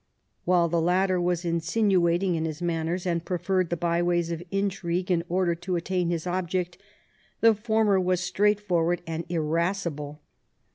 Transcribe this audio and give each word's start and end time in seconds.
While 0.45 0.67
the 0.67 0.81
latter 0.81 1.21
was 1.21 1.45
insinuating 1.45 2.33
in 2.33 2.45
his 2.45 2.59
manners, 2.59 3.05
and 3.05 3.23
preferred 3.23 3.69
the 3.69 3.77
byways 3.77 4.31
of 4.31 4.41
intrigue 4.49 5.11
in 5.11 5.23
order 5.29 5.53
to 5.53 5.75
attain 5.75 6.09
his 6.09 6.25
object, 6.25 6.79
the 7.41 7.53
former 7.53 7.99
was 7.99 8.19
straightforward 8.19 9.03
and 9.05 9.25
irascible. 9.29 10.19